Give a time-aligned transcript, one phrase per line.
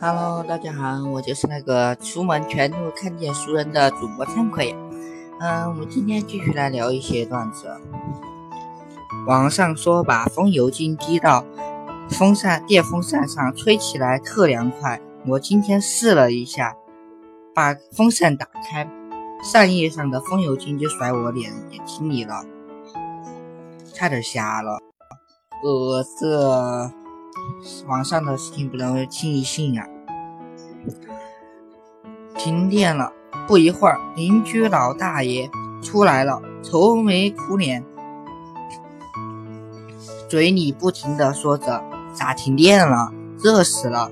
[0.00, 4.72] Hello，大家好，我就是那个出门全都看见熟人的主播惭愧。
[5.40, 7.66] 嗯，我们今天继续来聊一些段子。
[9.26, 11.44] 网上说把风油精滴到
[12.10, 15.00] 风扇、电风扇上吹起来特凉快。
[15.26, 16.76] 我今天试了一下，
[17.52, 18.88] 把风扇打开，
[19.42, 22.44] 扇叶上的风油精就甩我脸眼睛里了，
[23.92, 24.78] 差点瞎了。
[25.64, 26.92] 呃，这。
[27.86, 29.86] 网上的事情不能轻易信呀！
[32.36, 33.12] 停电了，
[33.46, 35.50] 不一会儿，邻居老大爷
[35.82, 37.84] 出来了，愁眉苦脸，
[40.28, 41.82] 嘴里不停的说着
[42.14, 43.12] ：“咋停电了？
[43.42, 44.10] 热死了！”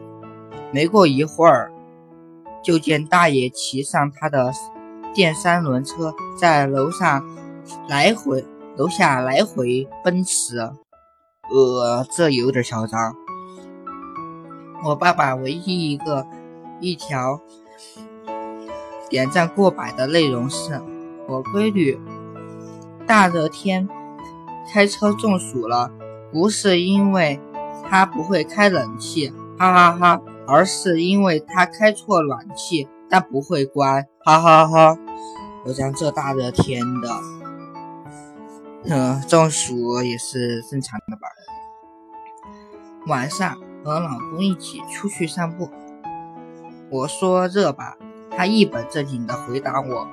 [0.73, 1.73] 没过一会儿，
[2.63, 4.53] 就见大爷骑上他的
[5.15, 7.25] 电三轮车，在楼上
[7.89, 8.45] 来回、
[8.77, 10.59] 楼下来回奔驰。
[11.49, 13.15] 呃，这有点嚣张。
[14.85, 16.27] 我爸爸唯一一个
[16.81, 17.41] 一条
[19.09, 20.81] 点赞过百的内容是：
[21.27, 21.99] 我闺女
[23.07, 23.89] 大热天
[24.73, 25.91] 开车中暑了，
[26.33, 27.41] 不是因为
[27.89, 34.99] 她不会开冷气，哈哈哈，而是因为她开错暖气，但不会关，哈哈哈。
[35.65, 37.11] 我讲这大热天的，
[38.85, 41.27] 嗯，中暑也是正常的吧。
[43.07, 43.57] 晚上。
[43.87, 45.71] 和老公一起出去散步，
[46.91, 47.97] 我说热吧，
[48.37, 50.09] 他一本正经的回答我：“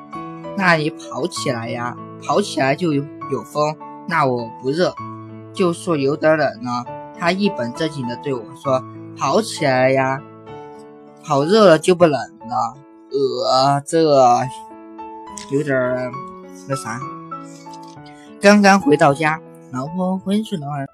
[0.55, 3.75] 那你跑起来呀，跑起来就有有风。”
[4.07, 4.93] 那我不热，
[5.53, 6.85] 就说有点冷了。
[7.17, 8.83] 他一本正经的对我说
[9.17, 10.21] ：“跑起来呀，
[11.25, 12.75] 跑热了就不冷了。”
[13.49, 14.03] 呃，这
[15.49, 16.11] 有点
[16.69, 16.99] 那啥。
[18.39, 20.87] 刚刚回到家，老婆浑顺的问：“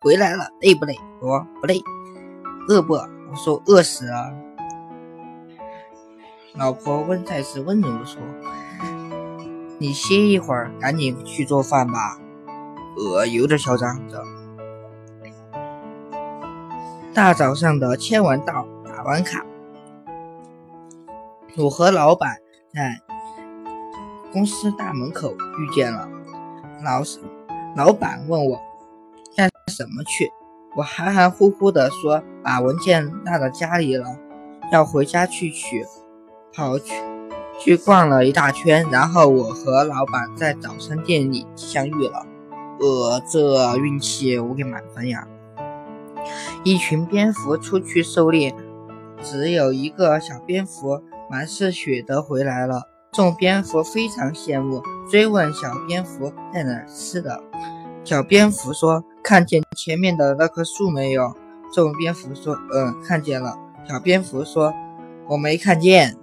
[0.00, 1.80] 回来了，累不累？”我不累。
[2.68, 2.94] 饿不？
[2.94, 4.32] 我说饿死了。
[6.54, 8.20] 老婆温再次温柔的说
[9.78, 12.18] ：“你歇一会儿，赶紧去做饭吧。”
[12.96, 14.00] 呃，有点嚣张。
[14.08, 14.24] 这
[17.12, 19.44] 大早上的签完到，打完卡，
[21.56, 22.36] 我和老板
[22.74, 23.00] 在
[24.32, 26.08] 公司大门口遇见了。
[26.82, 27.02] 老
[27.74, 28.60] 老板问我
[29.36, 30.30] 干什么去？
[30.76, 34.04] 我含含糊糊的说：“把文件落到家里了，
[34.70, 35.84] 要回家去取。”
[36.54, 36.94] 跑去
[37.58, 42.26] 去逛了一大圈，然后我和老板在早餐店里相遇了。
[42.80, 45.26] 呃，这运气我给满分呀！
[46.64, 48.54] 一群蝙蝠出去狩猎，
[49.22, 52.84] 只有一个小蝙蝠满是血的回来了。
[53.12, 57.42] 众蝙蝠非常羡慕，追问小蝙蝠在哪吃的。
[58.04, 59.04] 小蝙蝠说。
[59.26, 61.34] 看见前面的那棵树没有？
[61.74, 64.72] 众蝙蝠说：“嗯，看见了。”小蝙蝠说
[65.26, 66.16] ：“我没看见。”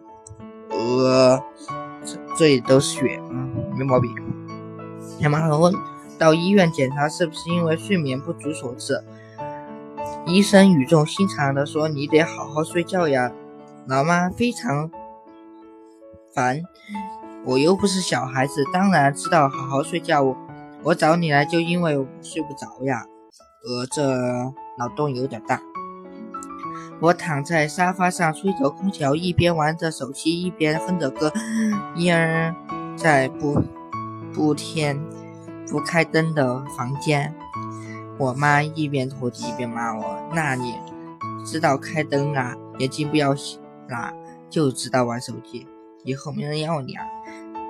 [0.71, 1.43] 呃，
[2.05, 4.09] 这这里都是血，嗯，没毛病。
[5.19, 5.73] 小马猴问
[6.17, 9.03] ：“到医院检查是不是因为睡眠不足所致？”
[10.25, 13.29] 医生语重心长地说：“你得好好睡觉呀。”
[13.85, 14.89] 老妈非常
[16.33, 16.61] 烦，
[17.43, 20.23] 我又不是小孩子，当然知道好好睡觉。
[20.23, 20.37] 我
[20.83, 23.05] 我找你来就因为我睡不着呀，
[23.65, 24.05] 呃，这
[24.77, 25.61] 脑洞有点大。
[26.99, 31.31] 我躺在沙发上吹着空调，一边玩着手机，一边哼着歌。
[31.95, 32.53] 一儿
[32.97, 33.61] 在不
[34.33, 34.99] 不天
[35.69, 37.33] 不开灯的房间，
[38.17, 40.75] 我妈一边拖地一边骂我：“那你
[41.45, 42.53] 知道开灯啊？
[42.79, 43.57] 眼睛不要洗
[43.87, 44.13] 啦，
[44.49, 45.65] 就知道玩手机，
[46.03, 47.05] 以后没人要你啊！”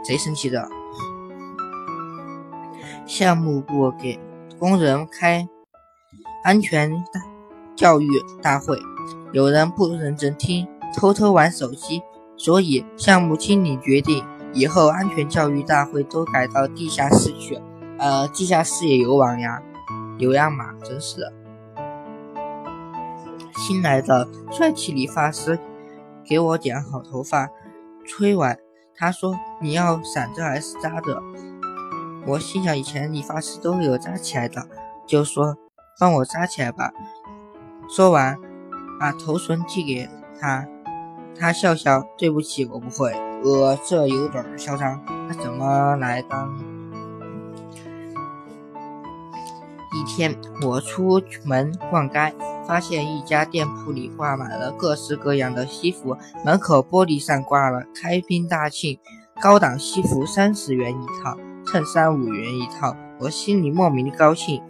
[0.03, 0.67] 贼生气的。
[3.05, 4.19] 项目部给
[4.59, 5.47] 工人开
[6.43, 7.21] 安全大
[7.75, 8.07] 教育
[8.41, 8.77] 大会，
[9.31, 12.01] 有人不认真听，偷偷玩手机，
[12.37, 17.59] 所以项目经理决定以后安全教育大会都改到地下室去。
[17.97, 19.61] 呃，地下室也有网呀，
[20.17, 21.33] 有样嘛，真是的。
[23.55, 25.59] 新来的帅气理发师
[26.25, 27.49] 给我剪好头发，
[28.05, 28.57] 吹完，
[28.95, 31.21] 他说：“你要散着还是扎着？”
[32.25, 34.65] 我心想，以前理发师都会有扎起来的，
[35.05, 35.57] 就说
[35.99, 36.91] 帮我扎起来吧。
[37.89, 38.37] 说完，
[38.99, 40.09] 把头绳递给
[40.39, 40.65] 他，
[41.37, 43.11] 他笑笑，对不起，我不会。
[43.43, 46.57] 呃，这有点嚣张，他怎么来当？
[49.93, 52.33] 一天，我出门逛街，
[52.65, 58.97] 发现一家店铺里挂满了各式各样的西服，门口玻璃上挂了“开宾大庆，
[59.41, 61.37] 高档西服三十元一套。”
[61.73, 64.61] 衬衫五元一套，我心里莫名的高兴，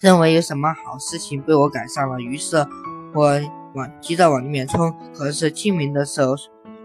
[0.00, 2.18] 认为有什么好事情被我赶上了。
[2.18, 2.66] 于是，
[3.12, 3.38] 我
[3.74, 4.94] 往急着往里面冲。
[5.14, 6.34] 可是清明的时候，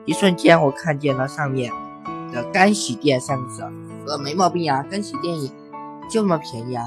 [0.04, 1.72] 一瞬间我看见了上面
[2.34, 3.62] 的“干洗店”三个字，
[4.06, 5.34] 呃，没毛病呀，干洗店
[6.12, 6.84] 就那么便宜啊！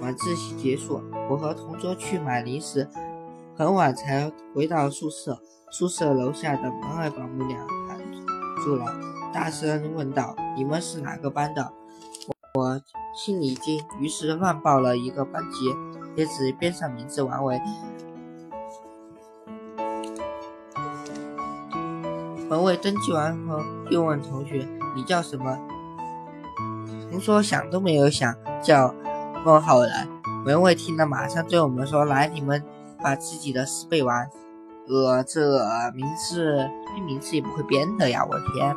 [0.00, 2.88] 晚自习结束，我和同桌去买零食，
[3.56, 5.36] 很晚才回到宿舍。
[5.72, 7.58] 宿舍楼下的门外保姆俩
[8.64, 8.94] 住了，
[9.32, 11.72] 大声问道：“你们是哪个班的？”
[12.54, 12.80] 我
[13.14, 15.74] 心里一惊，于是乱报了一个班级，
[16.14, 17.60] 贴纸边上名字王维。
[22.48, 23.60] 门卫登记完后，
[23.90, 24.66] 又问同学
[24.96, 25.58] ：“你叫什么？”
[27.10, 28.94] 同桌想都没有想，叫。
[29.42, 30.06] 孟浩然，
[30.44, 32.62] 门卫听了马上对我们说：“来，你们
[33.02, 34.28] 把自己的诗背完。”
[34.92, 35.40] 呃，这
[35.94, 38.26] 名字这名字也不会编的呀！
[38.28, 38.76] 我天，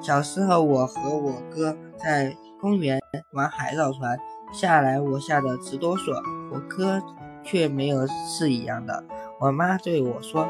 [0.00, 2.98] 小时候我和我哥在公园
[3.32, 4.18] 玩海盗船，
[4.52, 6.14] 下来我吓得直哆嗦，
[6.50, 7.02] 我哥
[7.42, 9.04] 却没有事一样的。
[9.38, 10.48] 我妈对我说：“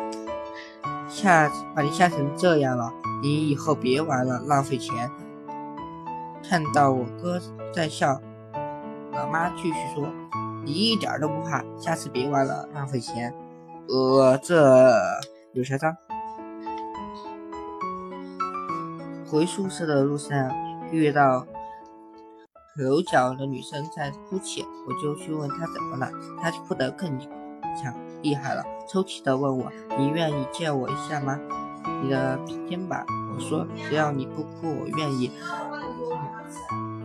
[1.11, 5.11] 吓把你吓成这样了，你以后别玩了，浪费钱。”
[6.49, 7.41] 看到我哥
[7.73, 8.21] 在笑。
[9.13, 10.09] 老妈继续说
[10.65, 13.35] ：“你一点都不怕，下次别玩了，浪费钱。”
[13.89, 14.93] 呃，这
[15.53, 15.95] 有嚣张。
[19.31, 20.51] 回宿舍的路上
[20.91, 21.47] 遇到
[22.77, 26.11] 楼角的女生在哭泣，我就去问她怎么了。
[26.41, 31.39] 她哭得更强厉害了，抽泣的问我：“你愿意借我一下吗？
[32.03, 32.39] 你的
[32.69, 33.05] 肩膀？”
[33.35, 35.31] 我说：“只要你不哭，我愿意。”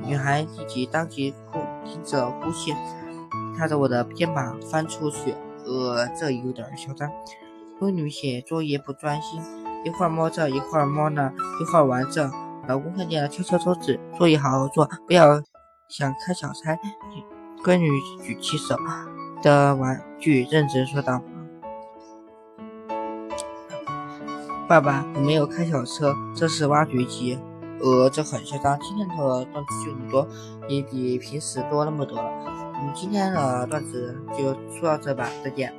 [0.06, 1.60] 女孩立即当即哭。
[1.86, 2.72] 听着呼吸，
[3.58, 5.34] 看着我的肩膀翻出去，
[5.70, 7.12] 呃，这有点嚣张。
[7.80, 9.40] 闺女写作业不专心，
[9.86, 11.32] 一会儿摸这，一会儿摸那，
[11.62, 12.30] 一会儿玩这。
[12.68, 15.42] 老公看见了，敲敲桌子，作业好好做，不要
[15.88, 16.78] 想开小差。
[17.64, 17.90] 闺女
[18.24, 18.76] 举起手
[19.42, 21.22] 的玩具，认真说道
[24.68, 27.40] ：“爸爸，我没有开小车，这是挖掘机。”
[27.82, 28.78] 呃，这很嚣张。
[28.80, 30.28] 今天的段子就这么多，
[30.68, 32.30] 也比平时多那么多了。
[32.76, 35.74] 嗯，今天的段子就说到这吧，再见。